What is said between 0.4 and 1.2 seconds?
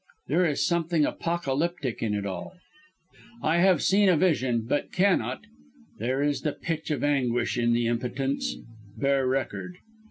is something